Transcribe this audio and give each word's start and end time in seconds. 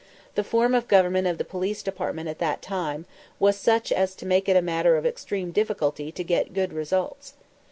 The 0.33 0.43
form 0.43 0.73
of 0.73 0.87
government 0.87 1.27
of 1.27 1.37
the 1.37 1.45
Police 1.45 1.83
Department 1.83 2.27
at 2.27 2.39
that 2.39 2.63
time 2.63 3.05
was 3.37 3.55
such 3.55 3.91
as 3.91 4.15
to 4.15 4.25
make 4.25 4.49
it 4.49 4.57
a 4.57 4.59
matter 4.63 4.97
of 4.97 5.05
extreme 5.05 5.51
difficulty 5.51 6.11
to 6.11 6.23
get 6.23 6.55
good 6.55 6.73
results. 6.73 7.35